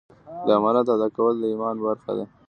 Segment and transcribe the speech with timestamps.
[0.45, 2.25] د امانت ادا کول د ایمان برخه ده.